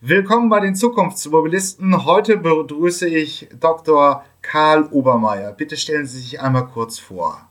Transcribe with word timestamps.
Willkommen 0.00 0.48
bei 0.48 0.60
den 0.60 0.76
Zukunftsmobilisten. 0.76 2.06
Heute 2.06 2.36
begrüße 2.36 3.08
ich 3.08 3.48
Dr. 3.60 4.24
Karl 4.42 4.84
Obermeier. 4.92 5.52
Bitte 5.52 5.76
stellen 5.76 6.06
Sie 6.06 6.20
sich 6.20 6.40
einmal 6.40 6.66
kurz 6.66 7.00
vor. 7.00 7.48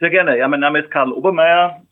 Sehr 0.00 0.10
gerne. 0.10 0.36
Ja, 0.36 0.48
mein 0.48 0.58
Name 0.58 0.80
ist 0.80 0.90
Karl 0.90 1.12
Obermeier. 1.12 1.84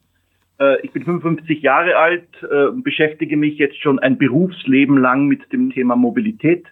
Äh, 0.58 0.80
ich 0.80 0.90
bin 0.90 1.04
55 1.04 1.62
Jahre 1.62 1.98
alt 1.98 2.26
und 2.42 2.80
äh, 2.80 2.82
beschäftige 2.82 3.36
mich 3.36 3.58
jetzt 3.58 3.80
schon 3.80 4.00
ein 4.00 4.18
Berufsleben 4.18 4.98
lang 4.98 5.28
mit 5.28 5.52
dem 5.52 5.70
Thema 5.70 5.94
Mobilität. 5.94 6.66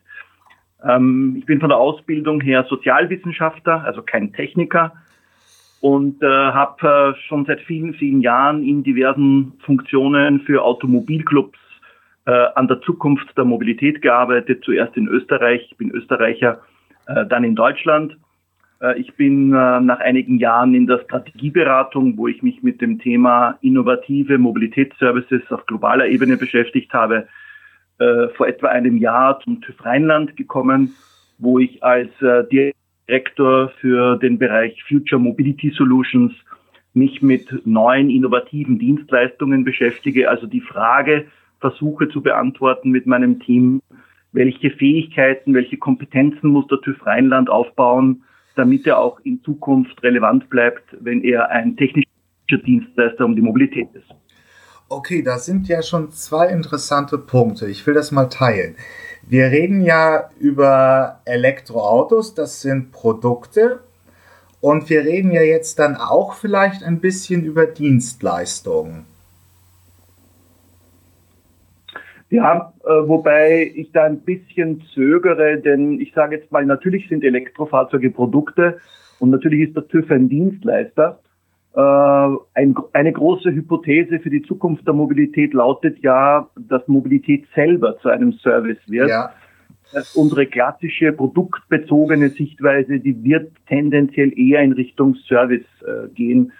Ähm, 0.84 1.36
ich 1.38 1.46
bin 1.46 1.60
von 1.60 1.68
der 1.68 1.78
Ausbildung 1.78 2.40
her 2.40 2.66
Sozialwissenschaftler, 2.68 3.84
also 3.84 4.02
kein 4.02 4.32
Techniker 4.32 4.94
und 5.80 6.20
äh, 6.20 6.26
habe 6.26 7.14
schon 7.28 7.44
seit 7.44 7.60
vielen, 7.60 7.94
vielen 7.94 8.22
Jahren 8.22 8.64
in 8.64 8.82
diversen 8.82 9.52
Funktionen 9.64 10.40
für 10.40 10.64
Automobilclubs 10.64 11.59
an 12.30 12.68
der 12.68 12.80
Zukunft 12.82 13.36
der 13.36 13.44
Mobilität 13.44 14.02
gearbeitet, 14.02 14.64
zuerst 14.64 14.96
in 14.96 15.08
Österreich, 15.08 15.66
ich 15.70 15.76
bin 15.76 15.90
Österreicher, 15.90 16.60
äh, 17.06 17.26
dann 17.26 17.44
in 17.44 17.54
Deutschland. 17.54 18.16
Äh, 18.80 19.00
ich 19.00 19.14
bin 19.14 19.52
äh, 19.52 19.80
nach 19.80 20.00
einigen 20.00 20.38
Jahren 20.38 20.74
in 20.74 20.86
der 20.86 21.00
Strategieberatung, 21.00 22.16
wo 22.16 22.28
ich 22.28 22.42
mich 22.42 22.62
mit 22.62 22.80
dem 22.80 22.98
Thema 22.98 23.58
innovative 23.62 24.38
Mobilitätsservices 24.38 25.42
auf 25.50 25.66
globaler 25.66 26.06
Ebene 26.08 26.36
beschäftigt 26.36 26.92
habe, 26.92 27.28
äh, 27.98 28.28
vor 28.36 28.46
etwa 28.46 28.68
einem 28.68 28.96
Jahr 28.96 29.40
zum 29.40 29.60
TÜV 29.60 29.84
Rheinland 29.84 30.36
gekommen, 30.36 30.94
wo 31.38 31.58
ich 31.58 31.82
als 31.82 32.10
äh, 32.22 32.44
Direktor 33.08 33.70
für 33.80 34.16
den 34.16 34.38
Bereich 34.38 34.82
Future 34.84 35.20
Mobility 35.20 35.70
Solutions 35.70 36.32
mich 36.92 37.22
mit 37.22 37.66
neuen 37.66 38.10
innovativen 38.10 38.78
Dienstleistungen 38.78 39.64
beschäftige, 39.64 40.28
also 40.28 40.46
die 40.46 40.60
Frage, 40.60 41.26
versuche 41.60 42.08
zu 42.08 42.22
beantworten 42.22 42.90
mit 42.90 43.06
meinem 43.06 43.40
Team, 43.40 43.82
welche 44.32 44.70
Fähigkeiten, 44.70 45.54
welche 45.54 45.76
Kompetenzen 45.76 46.48
muss 46.48 46.66
der 46.68 46.80
TÜV 46.80 47.04
Rheinland 47.06 47.50
aufbauen, 47.50 48.22
damit 48.56 48.86
er 48.86 48.98
auch 48.98 49.20
in 49.20 49.42
Zukunft 49.42 50.02
relevant 50.02 50.48
bleibt, 50.50 50.84
wenn 51.00 51.22
er 51.22 51.50
ein 51.50 51.76
technischer 51.76 52.06
Dienstleister 52.66 53.24
um 53.24 53.36
die 53.36 53.42
Mobilität 53.42 53.88
ist. 53.94 54.08
Okay, 54.88 55.22
da 55.22 55.38
sind 55.38 55.68
ja 55.68 55.82
schon 55.82 56.10
zwei 56.10 56.48
interessante 56.48 57.16
Punkte. 57.16 57.68
Ich 57.68 57.86
will 57.86 57.94
das 57.94 58.10
mal 58.10 58.26
teilen. 58.26 58.74
Wir 59.28 59.44
reden 59.46 59.82
ja 59.82 60.30
über 60.40 61.20
Elektroautos, 61.26 62.34
das 62.34 62.60
sind 62.60 62.90
Produkte. 62.90 63.80
Und 64.60 64.90
wir 64.90 65.04
reden 65.04 65.30
ja 65.30 65.42
jetzt 65.42 65.78
dann 65.78 65.96
auch 65.96 66.34
vielleicht 66.34 66.82
ein 66.82 67.00
bisschen 67.00 67.44
über 67.44 67.66
Dienstleistungen. 67.66 69.06
Ja, 72.30 72.72
äh, 72.84 72.88
wobei 72.88 73.72
ich 73.74 73.90
da 73.90 74.04
ein 74.04 74.20
bisschen 74.20 74.82
zögere, 74.94 75.58
denn 75.58 76.00
ich 76.00 76.12
sage 76.14 76.36
jetzt 76.36 76.52
mal, 76.52 76.64
natürlich 76.64 77.08
sind 77.08 77.24
Elektrofahrzeuge 77.24 78.10
Produkte 78.10 78.78
und 79.18 79.30
natürlich 79.30 79.68
ist 79.68 79.76
der 79.76 79.88
TÜV 79.88 80.08
ein 80.12 80.28
Dienstleister. 80.28 81.18
Äh, 81.74 81.80
ein, 81.80 82.76
eine 82.92 83.12
große 83.12 83.50
Hypothese 83.50 84.20
für 84.20 84.30
die 84.30 84.42
Zukunft 84.42 84.86
der 84.86 84.94
Mobilität 84.94 85.54
lautet 85.54 85.98
ja, 86.02 86.48
dass 86.56 86.86
Mobilität 86.86 87.46
selber 87.52 87.98
zu 87.98 88.08
einem 88.08 88.32
Service 88.34 88.78
wird. 88.86 89.08
Ja. 89.08 89.32
Dass 89.92 90.14
unsere 90.14 90.46
klassische 90.46 91.10
produktbezogene 91.10 92.28
Sichtweise, 92.28 93.00
die 93.00 93.24
wird 93.24 93.50
tendenziell 93.66 94.32
eher 94.38 94.60
in 94.60 94.70
Richtung 94.70 95.16
Service 95.26 95.66
äh, 95.84 96.08
gehen. 96.14 96.52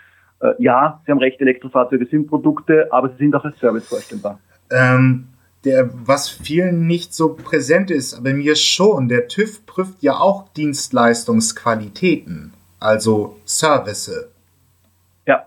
Ja, 0.57 1.03
Sie 1.05 1.13
haben 1.13 1.19
recht, 1.19 1.39
Elektrofahrzeuge 1.39 2.07
sind 2.07 2.27
Produkte, 2.27 2.91
aber 2.91 3.11
sie 3.11 3.19
sind 3.19 3.37
auch 3.37 3.45
als 3.45 3.59
Service 3.59 3.87
vorstellbar. 3.87 4.41
Ähm 4.73 5.27
der, 5.64 5.91
was 5.92 6.28
vielen 6.28 6.86
nicht 6.86 7.14
so 7.14 7.34
präsent 7.34 7.91
ist, 7.91 8.14
aber 8.14 8.33
mir 8.33 8.56
schon. 8.56 9.08
Der 9.08 9.28
TÜV 9.28 9.67
prüft 9.67 10.02
ja 10.02 10.14
auch 10.14 10.48
Dienstleistungsqualitäten, 10.55 12.55
also 12.78 13.36
Service. 13.44 14.30
Ja. 15.27 15.45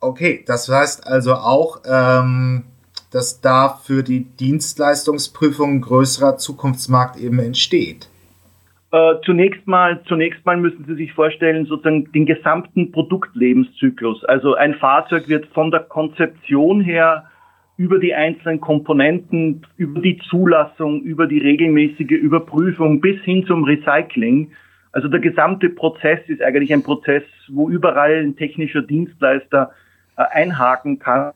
Okay, 0.00 0.44
das 0.46 0.68
heißt 0.68 1.06
also 1.06 1.34
auch, 1.34 1.80
ähm, 1.86 2.64
dass 3.10 3.40
da 3.40 3.80
für 3.82 4.02
die 4.02 4.24
Dienstleistungsprüfung 4.24 5.76
ein 5.76 5.80
größerer 5.80 6.36
Zukunftsmarkt 6.36 7.16
eben 7.16 7.38
entsteht. 7.38 8.10
Äh, 8.92 9.14
zunächst 9.24 9.66
mal, 9.66 10.02
zunächst 10.06 10.44
mal 10.44 10.56
müssen 10.56 10.84
Sie 10.86 10.94
sich 10.94 11.12
vorstellen, 11.12 11.66
sozusagen 11.66 12.12
den 12.12 12.26
gesamten 12.26 12.92
Produktlebenszyklus. 12.92 14.24
Also 14.24 14.54
ein 14.54 14.74
Fahrzeug 14.74 15.28
wird 15.28 15.46
von 15.46 15.70
der 15.70 15.80
Konzeption 15.80 16.82
her 16.82 17.24
über 17.76 17.98
die 17.98 18.14
einzelnen 18.14 18.60
Komponenten, 18.60 19.66
über 19.76 20.00
die 20.00 20.18
Zulassung, 20.30 21.02
über 21.02 21.26
die 21.26 21.38
regelmäßige 21.38 22.10
Überprüfung 22.10 23.00
bis 23.00 23.20
hin 23.22 23.44
zum 23.46 23.64
Recycling. 23.64 24.52
Also 24.92 25.08
der 25.08 25.20
gesamte 25.20 25.68
Prozess 25.68 26.20
ist 26.26 26.40
eigentlich 26.40 26.72
ein 26.72 26.82
Prozess, 26.82 27.22
wo 27.48 27.68
überall 27.68 28.22
ein 28.22 28.36
technischer 28.36 28.82
Dienstleister 28.82 29.72
äh, 30.16 30.22
einhaken 30.32 30.98
kann. 30.98 31.32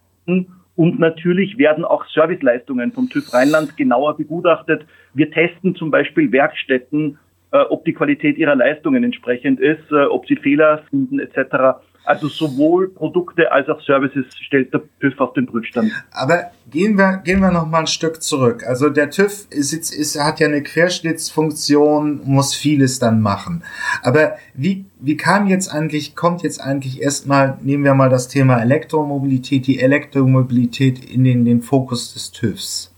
Und 0.77 0.99
natürlich 0.99 1.59
werden 1.59 1.84
auch 1.84 2.06
Serviceleistungen 2.06 2.93
vom 2.93 3.11
TÜV 3.11 3.34
Rheinland 3.34 3.77
genauer 3.77 4.17
begutachtet. 4.17 4.87
Wir 5.12 5.31
testen 5.31 5.75
zum 5.75 5.91
Beispiel 5.91 6.33
Werkstätten, 6.33 7.19
äh, 7.53 7.59
ob 7.59 7.84
die 7.84 7.93
Qualität 7.93 8.39
ihrer 8.39 8.55
Leistungen 8.55 9.05
entsprechend 9.05 9.61
ist, 9.61 9.91
äh, 9.91 10.05
ob 10.05 10.27
sie 10.27 10.37
Fehler 10.37 10.84
finden 10.89 11.21
etc. 11.21 11.83
Also 12.05 12.28
sowohl 12.28 12.88
Produkte 12.88 13.53
als 13.53 13.69
auch 13.69 13.81
Services 13.83 14.27
stellt 14.41 14.72
der 14.72 14.83
TÜV 15.00 15.21
auf 15.21 15.33
den 15.34 15.47
Prüfstand. 15.47 15.93
Aber 16.12 16.50
gehen 16.71 16.97
wir, 16.97 17.19
gehen 17.25 17.41
wir 17.41 17.50
noch 17.50 17.66
mal 17.66 17.81
ein 17.81 17.87
Stück 17.87 18.22
zurück. 18.22 18.65
Also 18.66 18.88
der 18.88 19.11
TÜV 19.11 19.47
ist, 19.50 19.72
ist, 19.72 19.94
ist, 19.94 20.19
hat 20.19 20.41
ja 20.41 20.47
eine 20.47 20.62
Querschnittsfunktion, 20.62 22.22
muss 22.25 22.55
vieles 22.55 22.99
dann 22.99 23.21
machen. 23.21 23.62
Aber 24.03 24.37
wie, 24.55 24.87
wie 24.99 25.16
kam 25.16 25.47
jetzt 25.47 25.69
eigentlich, 25.69 26.16
kommt 26.16 26.43
jetzt 26.43 26.60
eigentlich 26.60 27.03
erstmal, 27.03 27.59
nehmen 27.60 27.84
wir 27.84 27.94
mal 27.94 28.09
das 28.09 28.28
Thema 28.28 28.60
Elektromobilität, 28.60 29.66
die 29.66 29.81
Elektromobilität 29.81 31.05
in 31.05 31.25
den, 31.25 31.44
den 31.44 31.60
Fokus 31.60 32.15
des 32.15 32.33
TÜVs? 32.33 32.94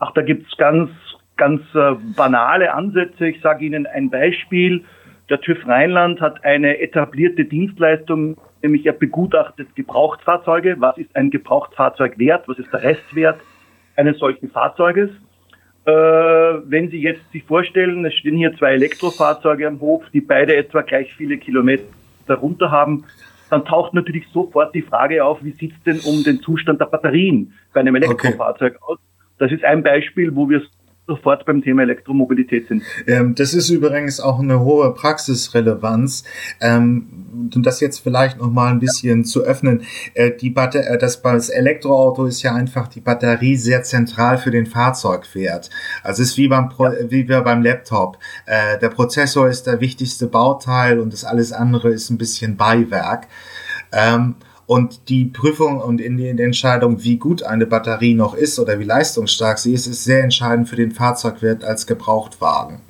Ach, 0.00 0.12
da 0.12 0.22
gibt's 0.22 0.54
ganz, 0.58 0.90
ganz 1.36 1.62
äh, 1.74 1.94
banale 2.16 2.74
Ansätze. 2.74 3.28
Ich 3.28 3.40
sage 3.40 3.64
Ihnen 3.64 3.86
ein 3.86 4.10
Beispiel. 4.10 4.84
Der 5.30 5.40
TÜV 5.40 5.66
Rheinland 5.66 6.20
hat 6.20 6.44
eine 6.44 6.80
etablierte 6.80 7.46
Dienstleistung, 7.46 8.36
nämlich 8.62 8.84
er 8.84 8.92
begutachtet 8.92 9.74
Gebrauchtfahrzeuge. 9.74 10.76
Was 10.80 10.98
ist 10.98 11.16
ein 11.16 11.30
Gebrauchtfahrzeug 11.30 12.18
wert? 12.18 12.46
Was 12.46 12.58
ist 12.58 12.70
der 12.72 12.82
Restwert 12.82 13.40
eines 13.96 14.18
solchen 14.18 14.50
Fahrzeuges? 14.50 15.10
Äh, 15.86 15.92
wenn 15.92 16.90
Sie 16.90 17.00
jetzt 17.00 17.30
sich 17.32 17.44
vorstellen, 17.44 18.04
es 18.04 18.14
stehen 18.14 18.36
hier 18.36 18.54
zwei 18.56 18.72
Elektrofahrzeuge 18.72 19.66
am 19.66 19.80
Hof, 19.80 20.02
die 20.12 20.20
beide 20.20 20.56
etwa 20.56 20.82
gleich 20.82 21.14
viele 21.14 21.38
Kilometer 21.38 21.84
runter 22.30 22.70
haben, 22.70 23.04
dann 23.50 23.64
taucht 23.64 23.94
natürlich 23.94 24.26
sofort 24.32 24.74
die 24.74 24.82
Frage 24.82 25.24
auf, 25.24 25.42
wie 25.44 25.52
sieht 25.52 25.72
es 25.72 25.82
denn 25.84 26.00
um 26.00 26.22
den 26.24 26.40
Zustand 26.40 26.80
der 26.80 26.86
Batterien 26.86 27.52
bei 27.72 27.80
einem 27.80 27.94
Elektrofahrzeug 27.96 28.76
okay. 28.80 28.92
aus? 28.92 28.98
Das 29.38 29.52
ist 29.52 29.64
ein 29.64 29.82
Beispiel, 29.82 30.34
wo 30.34 30.48
wir 30.48 30.62
sofort 31.06 31.44
beim 31.44 31.62
Thema 31.62 31.82
Elektromobilität 31.82 32.68
sind. 32.68 32.82
Ähm, 33.06 33.34
das 33.34 33.52
ist 33.54 33.68
übrigens 33.68 34.20
auch 34.20 34.40
eine 34.40 34.60
hohe 34.60 34.94
Praxisrelevanz. 34.94 36.24
Ähm, 36.60 37.50
um 37.54 37.62
das 37.62 37.80
jetzt 37.80 37.98
vielleicht 37.98 38.38
noch 38.38 38.50
mal 38.50 38.70
ein 38.70 38.78
bisschen 38.78 39.20
ja. 39.20 39.24
zu 39.24 39.42
öffnen, 39.42 39.82
äh, 40.14 40.30
die 40.30 40.50
Batter 40.50 40.86
äh, 40.86 40.98
das, 40.98 41.20
das 41.20 41.48
Elektroauto 41.48 42.26
ist 42.26 42.42
ja 42.42 42.54
einfach 42.54 42.88
die 42.88 43.00
Batterie 43.00 43.56
sehr 43.56 43.82
zentral 43.82 44.38
für 44.38 44.50
den 44.50 44.66
Fahrzeugwert. 44.66 45.70
Also 46.02 46.22
es 46.22 46.30
ist 46.30 46.38
wie 46.38 46.48
beim 46.48 46.68
Pro 46.68 46.86
ja. 46.86 46.92
wie 47.08 47.28
wir 47.28 47.40
beim 47.42 47.62
Laptop. 47.62 48.18
Äh, 48.46 48.78
der 48.78 48.88
Prozessor 48.88 49.48
ist 49.48 49.66
der 49.66 49.80
wichtigste 49.80 50.26
Bauteil 50.26 51.00
und 51.00 51.12
das 51.12 51.24
alles 51.24 51.52
andere 51.52 51.90
ist 51.90 52.10
ein 52.10 52.18
bisschen 52.18 52.56
Beiwerk. 52.56 53.26
Ähm, 53.92 54.36
und 54.66 55.08
die 55.08 55.26
Prüfung 55.26 55.80
und 55.80 56.00
in 56.00 56.16
die 56.16 56.28
Entscheidung, 56.28 57.02
wie 57.02 57.18
gut 57.18 57.42
eine 57.42 57.66
Batterie 57.66 58.14
noch 58.14 58.34
ist 58.34 58.58
oder 58.58 58.78
wie 58.78 58.84
leistungsstark 58.84 59.58
sie 59.58 59.74
ist, 59.74 59.86
ist 59.86 60.04
sehr 60.04 60.22
entscheidend 60.22 60.68
für 60.68 60.76
den 60.76 60.92
Fahrzeugwert 60.92 61.64
als 61.64 61.86
Gebrauchtwagen. 61.86 62.80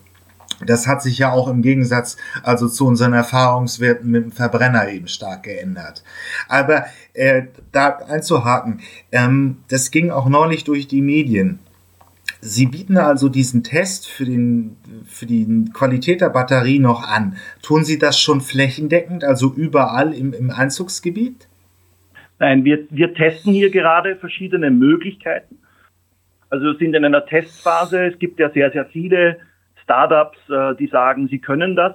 Das 0.65 0.87
hat 0.87 1.03
sich 1.03 1.19
ja 1.19 1.33
auch 1.33 1.49
im 1.49 1.63
Gegensatz 1.63 2.17
also 2.43 2.69
zu 2.69 2.87
unseren 2.87 3.13
Erfahrungswerten 3.13 4.11
mit 4.11 4.25
dem 4.25 4.33
Verbrenner 4.33 4.89
eben 4.89 5.09
stark 5.09 5.43
geändert. 5.43 6.05
Aber 6.49 6.87
äh, 7.13 7.43
da 7.73 7.99
einzuhaken, 8.09 8.81
ähm, 9.11 9.59
das 9.69 9.91
ging 9.91 10.11
auch 10.11 10.29
neulich 10.29 10.65
durch 10.65 10.87
die 10.87 11.03
Medien. 11.03 11.59
Sie 12.41 12.67
bieten 12.67 12.99
also 12.99 13.29
diesen 13.29 13.65
Test 13.65 14.07
für, 14.07 14.27
den, 14.27 14.77
für 15.07 15.27
die 15.27 15.65
Qualität 15.73 16.21
der 16.21 16.29
Batterie 16.29 16.79
noch 16.79 17.03
an. 17.03 17.37
Tun 17.63 17.85
Sie 17.85 17.99
das 17.99 18.19
schon 18.19 18.43
flächendeckend, 18.43 19.25
also 19.25 19.53
überall 19.53 20.13
im, 20.13 20.35
im 20.35 20.51
Einzugsgebiet? 20.51 21.49
Nein, 22.39 22.65
wir, 22.65 22.87
wir 22.91 23.15
testen 23.15 23.53
hier 23.53 23.71
gerade 23.71 24.17
verschiedene 24.17 24.71
Möglichkeiten. 24.71 25.59
Also 26.51 26.67
wir 26.67 26.75
sind 26.75 26.95
in 26.95 27.05
einer 27.05 27.27
Testphase. 27.27 28.07
Es 28.07 28.19
gibt 28.19 28.39
ja 28.39 28.51
sehr, 28.51 28.71
sehr 28.71 28.87
viele 28.87 29.39
Startups, 29.83 30.39
äh, 30.49 30.75
die 30.77 30.87
sagen, 30.87 31.29
sie 31.29 31.39
können 31.39 31.77
das. 31.77 31.95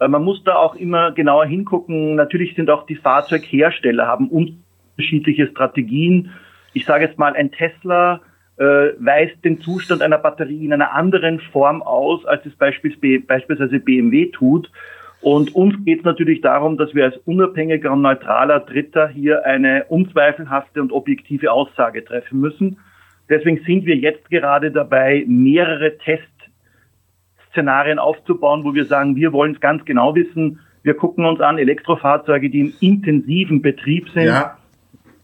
Äh, 0.00 0.08
man 0.08 0.22
muss 0.22 0.42
da 0.44 0.56
auch 0.56 0.74
immer 0.74 1.12
genauer 1.12 1.46
hingucken. 1.46 2.16
Natürlich 2.16 2.54
sind 2.54 2.70
auch 2.70 2.86
die 2.86 2.96
Fahrzeughersteller 2.96 4.06
haben 4.06 4.28
unterschiedliche 4.28 5.46
Strategien. 5.48 6.30
ich 6.74 6.84
sage 6.84 7.04
jetzt 7.04 7.18
mal, 7.18 7.34
ein 7.34 7.52
Tesla 7.52 8.20
äh, 8.56 8.64
weist 8.98 9.44
den 9.44 9.60
Zustand 9.60 10.02
einer 10.02 10.18
Batterie 10.18 10.64
in 10.64 10.72
einer 10.72 10.92
anderen 10.92 11.40
Form 11.40 11.82
aus, 11.82 12.24
als 12.26 12.44
es 12.46 12.54
beispielsweise 12.56 13.80
BMW 13.80 14.30
tut. 14.30 14.70
Und 15.22 15.54
uns 15.54 15.74
geht 15.84 16.00
es 16.00 16.04
natürlich 16.04 16.40
darum, 16.40 16.76
dass 16.76 16.94
wir 16.94 17.04
als 17.04 17.16
unabhängiger 17.18 17.92
und 17.92 18.02
neutraler 18.02 18.58
Dritter 18.58 19.06
hier 19.06 19.46
eine 19.46 19.84
unzweifelhafte 19.88 20.82
und 20.82 20.92
objektive 20.92 21.52
Aussage 21.52 22.04
treffen 22.04 22.40
müssen. 22.40 22.78
Deswegen 23.30 23.62
sind 23.64 23.86
wir 23.86 23.96
jetzt 23.96 24.28
gerade 24.30 24.72
dabei, 24.72 25.24
mehrere 25.28 25.96
Testszenarien 25.98 28.00
aufzubauen, 28.00 28.64
wo 28.64 28.74
wir 28.74 28.84
sagen, 28.84 29.14
wir 29.14 29.32
wollen 29.32 29.54
es 29.54 29.60
ganz 29.60 29.84
genau 29.84 30.16
wissen. 30.16 30.58
Wir 30.82 30.94
gucken 30.94 31.24
uns 31.24 31.40
an 31.40 31.56
Elektrofahrzeuge, 31.56 32.50
die 32.50 32.60
im 32.60 32.74
intensiven 32.80 33.62
Betrieb 33.62 34.08
sind. 34.08 34.26
Ja. 34.26 34.58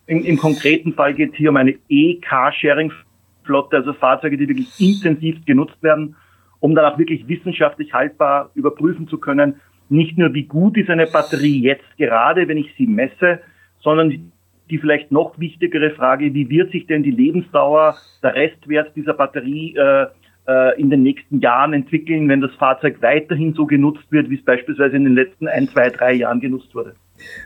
Im, 0.07 0.25
Im 0.25 0.39
konkreten 0.39 0.95
Fall 0.95 1.13
geht 1.13 1.33
es 1.33 1.37
hier 1.37 1.51
um 1.51 1.57
eine 1.57 1.75
E-Carsharing-Flotte, 1.89 3.77
also 3.77 3.93
Fahrzeuge, 3.95 4.37
die 4.37 4.49
wirklich 4.49 4.69
intensiv 4.79 5.45
genutzt 5.45 5.83
werden, 5.83 6.15
um 6.61 6.77
dann 6.77 6.85
auch 6.85 6.99
wirklich 6.99 7.27
wissenschaftlich 7.27 7.93
haltbar 7.93 8.51
überprüfen 8.55 9.09
zu 9.09 9.19
können, 9.19 9.57
nicht 9.91 10.19
nur, 10.19 10.35
wie 10.35 10.45
gut 10.45 10.77
ist 10.77 10.91
eine 10.91 11.07
Batterie 11.07 11.61
jetzt 11.61 11.97
gerade, 11.97 12.49
wenn 12.49 12.59
ich 12.59 12.75
sie 12.77 12.87
messe, 12.87 13.41
sondern 13.81 14.33
die 14.71 14.79
vielleicht 14.79 15.11
noch 15.11 15.39
wichtigere 15.39 15.91
Frage, 15.93 16.35
wie 16.35 16.51
wird 16.51 16.73
sich 16.73 16.87
denn 16.87 17.03
die 17.03 17.11
Lebensdauer, 17.11 17.97
der 18.23 18.35
Restwert 18.35 18.95
dieser 18.95 19.15
Batterie 19.15 19.75
äh, 19.77 20.07
äh, 20.47 20.81
in 20.81 20.91
den 20.91 21.03
nächsten 21.03 21.41
Jahren 21.41 21.73
entwickeln, 21.73 22.29
wenn 22.29 22.41
das 22.41 22.53
Fahrzeug 22.55 23.01
weiterhin 23.01 23.55
so 23.55 23.67
genutzt 23.67 24.11
wird, 24.11 24.31
wie 24.31 24.37
es 24.37 24.45
beispielsweise 24.45 24.97
in 24.97 25.05
den 25.05 25.15
letzten 25.15 25.49
ein, 25.49 25.69
zwei, 25.69 25.91
drei 25.91 26.15
Jahren 26.15 26.41
genutzt 26.41 26.75
wurde. 26.75 26.95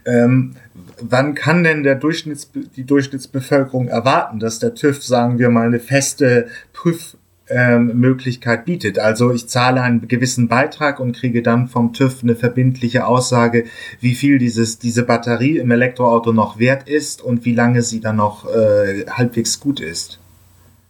Ähm, 0.07 0.55
wann 1.01 1.35
kann 1.35 1.65
denn 1.65 1.83
der 1.83 1.95
Durchschnitts 1.95 2.53
die 2.53 2.85
Durchschnittsbevölkerung 2.85 3.89
erwarten, 3.89 4.39
dass 4.39 4.59
der 4.59 4.75
TÜV, 4.75 5.03
sagen 5.03 5.39
wir 5.39 5.49
mal, 5.49 5.67
eine 5.67 5.81
feste 5.81 6.47
Prüf 6.73 7.17
ähm, 7.49 7.99
Möglichkeit 7.99 8.65
bietet. 8.65 8.99
Also 8.99 9.33
ich 9.33 9.49
zahle 9.49 9.83
einen 9.83 10.09
gewissen 10.09 10.49
Beitrag 10.49 11.01
und 11.01 11.17
kriege 11.17 11.43
dann 11.43 11.69
vom 11.69 11.93
TÜV 11.93 12.23
eine 12.23 12.35
verbindliche 12.35 13.07
Aussage, 13.07 13.65
wie 14.01 14.15
viel 14.15 14.39
dieses, 14.39 14.79
diese 14.79 15.05
Batterie 15.05 15.59
im 15.59 15.71
Elektroauto 15.71 16.33
noch 16.33 16.59
wert 16.59 16.89
ist 16.89 17.23
und 17.23 17.45
wie 17.45 17.55
lange 17.55 17.83
sie 17.83 18.01
dann 18.01 18.17
noch 18.17 18.47
äh, 18.47 19.07
halbwegs 19.11 19.61
gut 19.61 19.81
ist. 19.81 20.21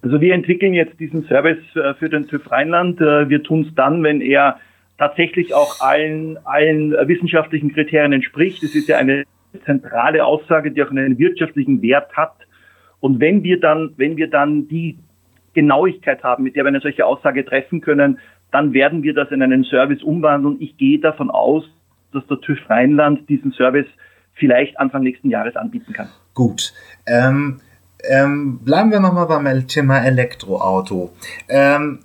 Also 0.03 0.21
wir 0.21 0.35
entwickeln 0.35 0.75
jetzt 0.75 0.99
diesen 0.99 1.25
Service 1.25 1.59
äh, 1.75 1.95
für 1.95 2.09
den 2.09 2.27
TÜV 2.27 2.51
Rheinland. 2.51 3.01
Äh, 3.01 3.29
wir 3.29 3.43
tun 3.43 3.67
es 3.69 3.75
dann, 3.75 4.03
wenn 4.03 4.21
er 4.21 4.59
tatsächlich 4.99 5.55
auch 5.55 5.81
allen, 5.81 6.39
allen 6.45 6.93
wissenschaftlichen 7.09 7.73
Kriterien 7.73 8.13
entspricht. 8.13 8.63
Es 8.63 8.75
ist 8.75 8.89
ja 8.89 8.99
eine 8.99 9.25
zentrale 9.65 10.25
Aussage, 10.25 10.71
die 10.71 10.83
auch 10.83 10.91
einen 10.91 11.19
wirtschaftlichen 11.19 11.83
Wert 11.83 12.13
hat. 12.17 12.35
Und 13.01 13.21
wenn 13.21 13.43
wir 13.43 13.59
dann, 13.59 13.93
wenn 13.97 14.17
wir 14.17 14.29
dann 14.29 14.69
die 14.69 14.99
Genauigkeit 15.55 16.23
haben, 16.23 16.45
mit 16.45 16.57
der 16.57 16.65
wir 16.65 16.69
eine 16.69 16.81
solche 16.81 17.07
Aussage 17.07 17.45
treffen 17.45 17.81
können, 17.81 18.19
dann 18.51 18.73
werden 18.73 19.03
wir 19.03 19.15
das 19.15 19.31
in 19.31 19.43
einen 19.43 19.65
Service 19.65 20.03
umwandeln. 20.03 20.57
Ich 20.61 20.77
gehe 20.77 20.99
davon 20.99 21.31
aus, 21.31 21.65
dass 22.13 22.27
der 22.27 22.41
TÜV 22.41 22.59
Rheinland 22.69 23.29
diesen 23.29 23.53
Service 23.53 23.87
vielleicht 24.35 24.79
Anfang 24.79 25.03
nächsten 25.03 25.31
Jahres 25.31 25.57
anbieten 25.57 25.93
kann. 25.93 26.09
Gut. 26.35 26.73
Ähm, 27.07 27.61
ähm, 28.05 28.59
bleiben 28.65 28.91
wir 28.91 29.01
nochmal 29.01 29.27
beim 29.27 29.67
Thema 29.67 30.05
Elektroauto. 30.05 31.13
Ähm, 31.49 32.01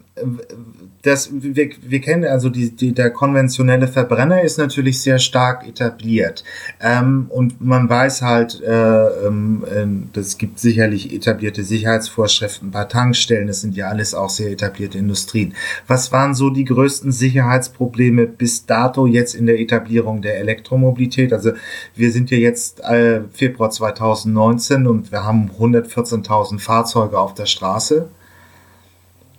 das, 1.04 1.30
wir, 1.31 1.69
wir 1.81 2.02
kennen 2.02 2.25
also 2.25 2.50
die, 2.50 2.72
die, 2.72 2.92
der 2.92 3.12
konventionelle 3.12 3.88
Verbrenner 3.88 4.42
ist 4.42 4.58
natürlich 4.58 5.02
sehr 5.02 5.19
stark 5.19 5.68
etabliert. 5.68 6.44
Ähm, 6.81 7.28
und 7.30 7.62
man 7.62 7.90
weiß 7.90 8.22
halt, 8.24 8.62
äh, 8.62 9.08
ähm, 9.25 9.64
äh, 9.66 9.86
das 10.14 10.38
gibt 10.38 10.60
sicherlich 10.60 11.14
etablierte 11.14 11.64
Sicherheitsvorschriften 11.64 12.72
bei 12.72 12.84
Tankstellen, 12.84 13.48
das 13.48 13.62
sind 13.62 13.75
ja 13.75 13.88
alles 13.88 14.14
auch 14.14 14.30
sehr 14.30 14.52
etablierte 14.52 14.98
Industrien. 14.98 15.54
Was 15.88 16.12
waren 16.12 16.34
so 16.34 16.50
die 16.50 16.66
größten 16.66 17.12
Sicherheitsprobleme 17.12 18.25
bis 18.25 18.66
dato 18.66 19.08
jetzt 19.08 19.36
in 19.36 19.46
der 19.46 19.60
Etablierung 19.60 20.22
der 20.22 20.40
Elektromobilität? 20.40 21.31
Also 21.31 21.52
wir 21.96 22.12
sind 22.12 22.31
ja 22.31 22.38
jetzt 22.38 22.81
äh, 22.81 23.22
Februar 23.31 23.70
2019 23.70 24.88
und 24.88 25.12
wir 25.12 25.24
haben 25.24 25.52
114.000 25.58 26.60
Fahrzeuge 26.60 27.20
auf 27.20 27.34
der 27.34 27.46
Straße. 27.46 28.10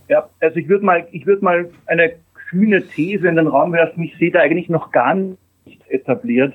Ja, 0.09 0.29
also 0.41 0.57
ich 0.57 0.69
würde 0.69 0.85
mal, 0.85 1.07
ich 1.13 1.27
würde 1.27 1.45
mal 1.45 1.71
eine 1.87 2.13
kühne 2.49 2.87
These 2.87 3.29
in 3.29 3.37
den 3.37 3.47
Raum 3.47 3.73
werfen. 3.73 4.03
Ich 4.03 4.17
sehe 4.17 4.31
da 4.31 4.41
eigentlich 4.41 4.69
noch 4.69 4.91
gar 4.91 5.15
nicht 5.15 5.39
etabliert, 5.89 6.55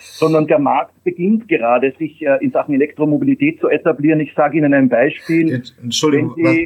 sondern 0.00 0.46
der 0.46 0.58
Markt 0.58 1.02
beginnt 1.04 1.48
gerade, 1.48 1.92
sich 1.98 2.22
äh, 2.22 2.38
in 2.40 2.52
Sachen 2.52 2.74
Elektromobilität 2.74 3.60
zu 3.60 3.68
etablieren. 3.68 4.20
Ich 4.20 4.34
sage 4.34 4.58
Ihnen 4.58 4.72
ein 4.72 4.88
Beispiel. 4.88 5.62
Entschuldigung, 5.82 6.36
was, 6.36 6.56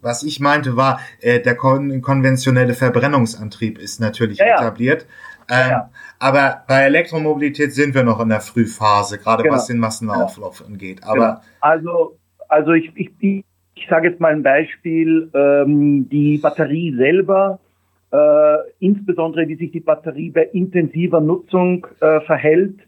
was, 0.00 0.22
ich 0.22 0.40
meinte 0.40 0.76
war, 0.76 1.00
äh, 1.20 1.40
der 1.40 1.56
kon 1.56 2.00
konventionelle 2.00 2.74
Verbrennungsantrieb 2.74 3.78
ist 3.78 4.00
natürlich 4.00 4.38
ja, 4.38 4.56
etabliert. 4.56 5.06
Ähm, 5.48 5.70
ja. 5.70 5.90
Aber 6.18 6.64
bei 6.66 6.82
Elektromobilität 6.82 7.72
sind 7.72 7.94
wir 7.94 8.02
noch 8.02 8.20
in 8.20 8.30
der 8.30 8.40
Frühphase, 8.40 9.18
gerade 9.18 9.42
genau. 9.42 9.54
was 9.54 9.66
den 9.66 9.78
Massenauflauf 9.78 10.58
genau. 10.58 10.70
angeht. 10.70 11.04
Aber 11.04 11.14
genau. 11.14 11.40
also, 11.60 12.18
also 12.48 12.72
ich, 12.72 12.90
ich, 12.96 13.10
ich 13.20 13.44
sage 13.88 14.08
jetzt 14.08 14.20
mal 14.20 14.32
ein 14.32 14.42
Beispiel, 14.42 15.30
ähm, 15.34 16.08
die 16.08 16.38
Batterie 16.38 16.94
selber, 16.96 17.60
äh, 18.12 18.56
insbesondere 18.80 19.48
wie 19.48 19.56
sich 19.56 19.72
die 19.72 19.80
Batterie 19.80 20.30
bei 20.30 20.44
intensiver 20.44 21.20
Nutzung 21.20 21.86
äh, 22.00 22.20
verhält, 22.20 22.78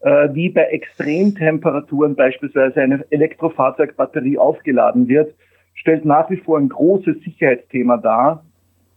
äh, 0.00 0.28
wie 0.32 0.48
bei 0.48 0.62
Extremtemperaturen 0.62 2.14
beispielsweise 2.14 2.80
eine 2.80 3.04
Elektrofahrzeugbatterie 3.10 4.38
aufgeladen 4.38 5.08
wird, 5.08 5.34
stellt 5.74 6.04
nach 6.04 6.30
wie 6.30 6.38
vor 6.38 6.58
ein 6.58 6.68
großes 6.68 7.20
Sicherheitsthema 7.22 7.98
dar. 7.98 8.44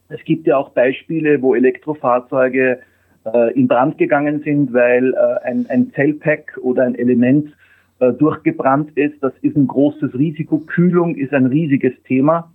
Es 0.08 0.22
gibt 0.24 0.46
ja 0.46 0.56
auch 0.56 0.70
Beispiele, 0.70 1.40
wo 1.42 1.54
Elektrofahrzeuge 1.54 2.80
äh, 3.24 3.52
in 3.54 3.68
Brand 3.68 3.98
gegangen 3.98 4.42
sind, 4.42 4.72
weil 4.72 5.14
äh, 5.14 5.46
ein, 5.46 5.66
ein 5.68 5.92
Zellpack 5.94 6.58
oder 6.62 6.84
ein 6.84 6.94
Element 6.94 7.54
äh, 8.00 8.12
durchgebrannt 8.12 8.96
ist. 8.96 9.22
Das 9.22 9.32
ist 9.42 9.56
ein 9.56 9.66
großes 9.66 10.14
Risiko. 10.14 10.58
Kühlung 10.58 11.14
ist 11.16 11.32
ein 11.32 11.46
riesiges 11.46 11.94
Thema. 12.04 12.50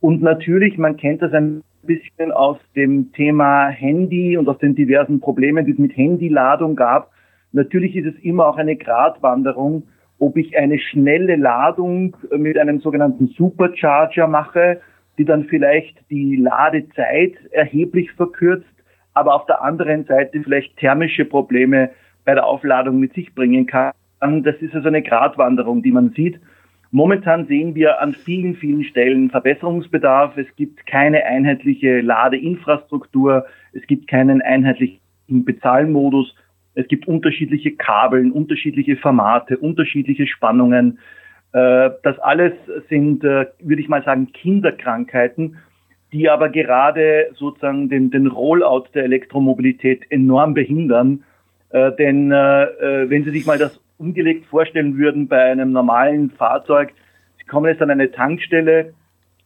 Und 0.00 0.22
natürlich, 0.22 0.78
man 0.78 0.96
kennt 0.96 1.22
das 1.22 1.32
ein 1.32 1.62
bisschen 1.82 2.32
aus 2.32 2.58
dem 2.76 3.12
Thema 3.12 3.68
Handy 3.68 4.36
und 4.36 4.48
aus 4.48 4.58
den 4.58 4.74
diversen 4.74 5.20
Problemen, 5.20 5.66
die 5.66 5.72
es 5.72 5.78
mit 5.78 5.96
Handyladung 5.96 6.76
gab. 6.76 7.10
Natürlich 7.52 7.96
ist 7.96 8.14
es 8.14 8.22
immer 8.22 8.46
auch 8.46 8.56
eine 8.56 8.76
Gratwanderung, 8.76 9.84
ob 10.18 10.36
ich 10.36 10.56
eine 10.56 10.78
schnelle 10.78 11.36
Ladung 11.36 12.16
mit 12.36 12.58
einem 12.58 12.80
sogenannten 12.80 13.28
Supercharger 13.28 14.26
mache, 14.26 14.80
die 15.16 15.24
dann 15.24 15.44
vielleicht 15.44 15.98
die 16.10 16.36
Ladezeit 16.36 17.34
erheblich 17.50 18.12
verkürzt, 18.12 18.66
aber 19.14 19.34
auf 19.34 19.46
der 19.46 19.62
anderen 19.62 20.04
Seite 20.04 20.40
vielleicht 20.42 20.76
thermische 20.76 21.24
Probleme 21.24 21.90
bei 22.24 22.34
der 22.34 22.46
Aufladung 22.46 23.00
mit 23.00 23.14
sich 23.14 23.34
bringen 23.34 23.66
kann. 23.66 23.92
Das 24.20 24.56
ist 24.60 24.74
also 24.74 24.88
eine 24.88 25.02
Gratwanderung, 25.02 25.82
die 25.82 25.92
man 25.92 26.10
sieht. 26.10 26.40
Momentan 26.90 27.46
sehen 27.46 27.74
wir 27.74 28.00
an 28.00 28.14
vielen, 28.14 28.56
vielen 28.56 28.82
Stellen 28.84 29.30
Verbesserungsbedarf. 29.30 30.36
Es 30.36 30.46
gibt 30.56 30.86
keine 30.86 31.24
einheitliche 31.24 32.00
Ladeinfrastruktur. 32.00 33.46
Es 33.72 33.86
gibt 33.86 34.08
keinen 34.08 34.40
einheitlichen 34.40 35.00
Bezahlmodus. 35.28 36.34
Es 36.74 36.88
gibt 36.88 37.06
unterschiedliche 37.06 37.72
Kabeln, 37.72 38.32
unterschiedliche 38.32 38.96
Formate, 38.96 39.58
unterschiedliche 39.58 40.26
Spannungen. 40.26 40.98
Äh, 41.52 41.90
das 42.02 42.18
alles 42.20 42.52
sind, 42.88 43.24
äh, 43.24 43.46
würde 43.60 43.82
ich 43.82 43.88
mal 43.88 44.04
sagen, 44.04 44.32
Kinderkrankheiten, 44.32 45.58
die 46.12 46.30
aber 46.30 46.48
gerade 46.48 47.30
sozusagen 47.34 47.88
den, 47.88 48.10
den 48.10 48.26
Rollout 48.26 48.86
der 48.94 49.04
Elektromobilität 49.04 50.10
enorm 50.10 50.54
behindern. 50.54 51.24
Äh, 51.70 51.92
denn 51.96 52.30
wenn 52.30 53.24
Sie 53.24 53.30
sich 53.30 53.44
mal 53.44 53.58
das 53.58 53.78
umgelegt 53.98 54.46
vorstellen 54.46 54.96
würden 54.96 55.28
bei 55.28 55.42
einem 55.42 55.72
normalen 55.72 56.30
Fahrzeug. 56.30 56.92
Sie 57.38 57.44
kommen 57.44 57.66
jetzt 57.66 57.82
an 57.82 57.90
eine 57.90 58.10
Tankstelle, 58.10 58.94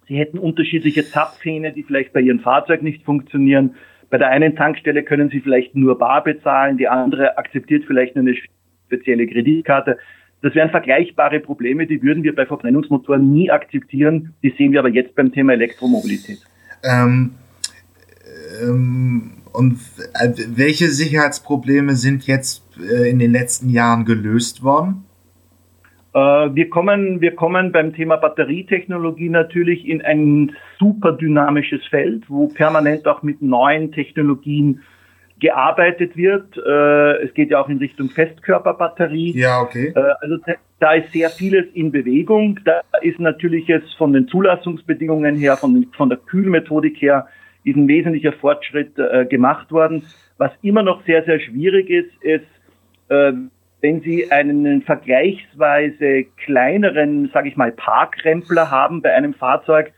Sie 0.08 0.18
hätten 0.18 0.38
unterschiedliche 0.38 1.06
Zapfhähne, 1.06 1.72
die 1.72 1.84
vielleicht 1.84 2.12
bei 2.12 2.20
Ihrem 2.20 2.40
Fahrzeug 2.40 2.82
nicht 2.82 3.04
funktionieren. 3.04 3.76
Bei 4.10 4.18
der 4.18 4.28
einen 4.28 4.56
Tankstelle 4.56 5.04
können 5.04 5.30
Sie 5.30 5.40
vielleicht 5.40 5.74
nur 5.74 5.98
bar 5.98 6.22
bezahlen, 6.22 6.76
die 6.76 6.88
andere 6.88 7.38
akzeptiert 7.38 7.84
vielleicht 7.86 8.16
eine 8.16 8.34
spezielle 8.86 9.26
Kreditkarte. 9.26 9.98
Das 10.42 10.54
wären 10.54 10.70
vergleichbare 10.70 11.38
Probleme, 11.40 11.86
die 11.86 12.02
würden 12.02 12.24
wir 12.24 12.34
bei 12.34 12.44
Verbrennungsmotoren 12.44 13.32
nie 13.32 13.50
akzeptieren. 13.50 14.34
Die 14.42 14.50
sehen 14.50 14.72
wir 14.72 14.80
aber 14.80 14.88
jetzt 14.88 15.14
beim 15.14 15.32
Thema 15.32 15.52
Elektromobilität. 15.52 16.40
Ähm, 16.84 17.30
ähm, 18.60 19.34
und 19.52 19.78
äh, 20.14 20.32
welche 20.48 20.88
Sicherheitsprobleme 20.88 21.94
sind 21.94 22.26
jetzt 22.26 22.61
äh, 22.78 23.10
in 23.10 23.18
den 23.18 23.32
letzten 23.32 23.68
Jahren 23.68 24.04
gelöst 24.04 24.62
worden? 24.62 25.04
Äh, 26.14 26.18
wir 26.18 26.68
kommen, 26.68 27.20
wir 27.20 27.34
kommen 27.34 27.72
beim 27.72 27.94
Thema 27.94 28.16
Batterietechnologie 28.16 29.30
natürlich 29.30 29.88
in 29.88 30.02
ein 30.02 30.52
super 30.78 31.12
dynamisches 31.12 31.84
Feld, 31.86 32.24
wo 32.28 32.48
permanent 32.48 33.06
auch 33.08 33.22
mit 33.22 33.40
neuen 33.40 33.92
Technologien 33.92 34.82
gearbeitet 35.40 36.16
wird. 36.16 36.56
Äh, 36.56 37.24
es 37.24 37.34
geht 37.34 37.50
ja 37.50 37.60
auch 37.60 37.68
in 37.68 37.78
Richtung 37.78 38.10
Festkörperbatterie. 38.10 39.32
Ja, 39.36 39.60
okay. 39.60 39.92
Also 40.20 40.36
da 40.78 40.92
ist 40.92 41.12
sehr 41.12 41.30
vieles 41.30 41.66
in 41.74 41.90
Bewegung. 41.90 42.60
Da 42.64 42.82
ist 43.00 43.18
natürlich 43.18 43.66
jetzt 43.66 43.92
von 43.96 44.12
den 44.12 44.28
Zulassungsbedingungen 44.28 45.36
her, 45.36 45.56
von, 45.56 45.86
von 45.96 46.10
der 46.10 46.18
Kühlmethodik 46.18 47.00
her, 47.00 47.26
ist 47.64 47.76
ein 47.76 47.88
wesentlicher 47.88 48.32
Fortschritt 48.32 48.94
gemacht 49.30 49.72
worden. 49.72 50.04
Was 50.38 50.50
immer 50.62 50.82
noch 50.82 51.04
sehr, 51.06 51.24
sehr 51.24 51.40
schwierig 51.40 51.88
ist, 51.90 52.10
ist, 52.22 52.44
wenn 53.08 54.00
Sie 54.00 54.30
einen 54.30 54.82
vergleichsweise 54.82 56.24
kleineren, 56.44 57.30
sage 57.34 57.48
ich 57.48 57.56
mal, 57.56 57.72
Parkrempler 57.72 58.70
haben 58.70 59.02
bei 59.02 59.12
einem 59.12 59.34
Fahrzeug, 59.34 59.92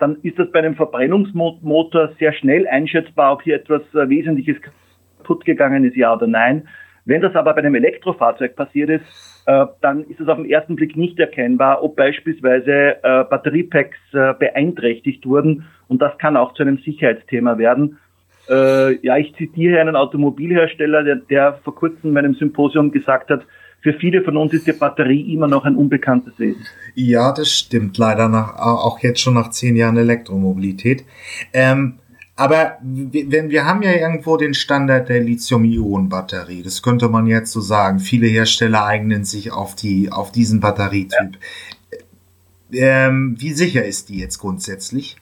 dann 0.00 0.16
ist 0.22 0.38
das 0.38 0.50
bei 0.50 0.60
einem 0.60 0.74
Verbrennungsmotor 0.74 2.12
sehr 2.18 2.32
schnell 2.32 2.66
einschätzbar, 2.66 3.32
ob 3.34 3.42
hier 3.42 3.56
etwas 3.56 3.82
äh, 3.94 4.08
Wesentliches 4.08 4.56
kaputt 4.62 5.44
gegangen 5.44 5.84
ist, 5.84 5.96
ja 5.96 6.14
oder 6.14 6.26
nein. 6.26 6.68
Wenn 7.04 7.22
das 7.22 7.34
aber 7.34 7.54
bei 7.54 7.60
einem 7.60 7.74
Elektrofahrzeug 7.74 8.56
passiert 8.56 8.90
ist, 8.90 9.44
äh, 9.46 9.66
dann 9.80 10.04
ist 10.04 10.20
es 10.20 10.28
auf 10.28 10.36
den 10.36 10.48
ersten 10.48 10.76
Blick 10.76 10.96
nicht 10.96 11.18
erkennbar, 11.18 11.82
ob 11.82 11.96
beispielsweise 11.96 12.96
äh, 13.02 13.24
Batteriepacks 13.24 13.98
beeinträchtigt 14.12 15.26
wurden. 15.26 15.66
Und 15.88 16.02
das 16.02 16.16
kann 16.18 16.36
auch 16.36 16.54
zu 16.54 16.62
einem 16.62 16.78
Sicherheitsthema 16.78 17.58
werden. 17.58 17.98
Äh, 18.50 19.06
ja, 19.06 19.16
ich 19.16 19.34
zitiere 19.36 19.80
einen 19.80 19.94
Automobilhersteller, 19.94 21.04
der, 21.04 21.16
der 21.16 21.60
vor 21.62 21.74
kurzem 21.74 22.12
bei 22.12 22.20
einem 22.20 22.34
Symposium 22.34 22.90
gesagt 22.90 23.30
hat, 23.30 23.42
für 23.82 23.94
viele 23.94 24.22
von 24.22 24.36
uns 24.36 24.52
ist 24.52 24.66
die 24.66 24.72
Batterie 24.72 25.32
immer 25.32 25.48
noch 25.48 25.64
ein 25.64 25.76
unbekanntes 25.76 26.38
Wesen. 26.38 26.66
Ja, 26.94 27.32
das 27.32 27.50
stimmt 27.50 27.96
leider 27.96 28.28
nach, 28.28 28.56
auch 28.58 28.98
jetzt 29.00 29.20
schon 29.20 29.34
nach 29.34 29.50
zehn 29.50 29.76
Jahren 29.76 29.96
Elektromobilität. 29.96 31.04
Ähm, 31.54 31.98
aber 32.36 32.78
wenn 32.82 33.50
wir 33.50 33.66
haben 33.66 33.82
ja 33.82 33.92
irgendwo 33.92 34.36
den 34.36 34.54
Standard 34.54 35.08
der 35.08 35.20
Lithium-Ionen-Batterie, 35.20 36.62
das 36.62 36.82
könnte 36.82 37.08
man 37.08 37.26
jetzt 37.26 37.52
so 37.52 37.60
sagen. 37.60 38.00
Viele 38.00 38.26
Hersteller 38.26 38.84
eignen 38.84 39.24
sich 39.24 39.52
auf 39.52 39.74
die 39.74 40.10
auf 40.10 40.32
diesen 40.32 40.60
Batterietyp. 40.60 41.38
Ja. 42.70 43.06
Ähm, 43.08 43.36
wie 43.38 43.52
sicher 43.52 43.84
ist 43.84 44.08
die 44.08 44.18
jetzt 44.18 44.38
grundsätzlich? 44.38 45.16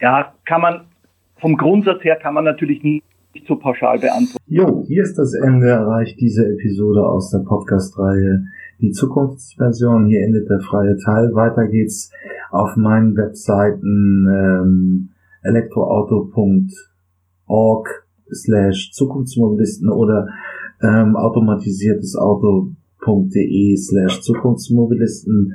Ja, 0.00 0.34
kann 0.44 0.60
man 0.60 0.84
vom 1.40 1.56
Grundsatz 1.56 2.04
her 2.04 2.16
kann 2.16 2.34
man 2.34 2.44
natürlich 2.44 2.82
nicht 2.82 3.02
so 3.46 3.56
pauschal 3.56 3.98
beantworten. 3.98 4.42
Jo, 4.46 4.84
hier 4.86 5.02
ist 5.02 5.18
das 5.18 5.34
Ende 5.34 5.68
erreicht 5.68 6.18
diese 6.20 6.46
Episode 6.46 7.06
aus 7.06 7.30
der 7.30 7.40
Podcast-Reihe 7.40 8.44
Die 8.80 8.90
Zukunftsversion. 8.90 10.06
Hier 10.06 10.24
endet 10.24 10.48
der 10.48 10.60
freie 10.60 10.96
Teil. 10.98 11.34
Weiter 11.34 11.66
geht's 11.68 12.10
auf 12.50 12.76
meinen 12.76 13.14
Webseiten 13.16 14.26
ähm, 14.28 15.10
elektroauto.org 15.42 17.88
slash 18.32 18.92
Zukunftsmobilisten 18.92 19.90
oder 19.90 20.28
ähm, 20.82 21.16
automatisiertesauto.de 21.16 23.76
slash 23.76 24.22
Zukunftsmobilisten. 24.22 25.54